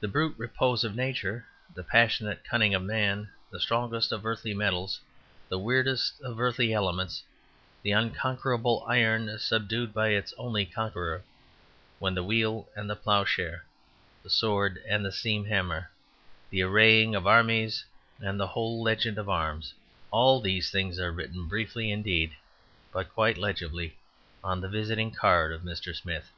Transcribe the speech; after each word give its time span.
The 0.00 0.08
brute 0.08 0.34
repose 0.36 0.82
of 0.82 0.96
Nature, 0.96 1.46
the 1.72 1.84
passionate 1.84 2.42
cunning 2.42 2.74
of 2.74 2.82
man, 2.82 3.30
the 3.52 3.60
strongest 3.60 4.10
of 4.10 4.26
earthly 4.26 4.52
metals, 4.52 5.00
the 5.48 5.60
wierdest 5.60 6.20
of 6.22 6.40
earthly 6.40 6.72
elements, 6.72 7.22
the 7.84 7.92
unconquerable 7.92 8.84
iron 8.88 9.38
subdued 9.38 9.94
by 9.94 10.08
its 10.08 10.34
only 10.36 10.66
conqueror, 10.66 11.22
the 12.00 12.24
wheel 12.24 12.68
and 12.74 12.90
the 12.90 12.96
ploughshare, 12.96 13.64
the 14.24 14.28
sword 14.28 14.82
and 14.88 15.04
the 15.04 15.12
steam 15.12 15.44
hammer, 15.44 15.88
the 16.50 16.62
arraying 16.62 17.14
of 17.14 17.24
armies 17.24 17.84
and 18.18 18.40
the 18.40 18.48
whole 18.48 18.82
legend 18.82 19.18
of 19.18 19.28
arms, 19.28 19.72
all 20.10 20.40
these 20.40 20.68
things 20.68 20.98
are 20.98 21.12
written, 21.12 21.46
briefly 21.46 21.92
indeed, 21.92 22.34
but 22.92 23.14
quite 23.14 23.38
legibly, 23.38 23.96
on 24.42 24.60
the 24.60 24.68
visiting 24.68 25.12
card 25.12 25.52
of 25.52 25.62
Mr. 25.62 25.94
Smith. 25.94 26.32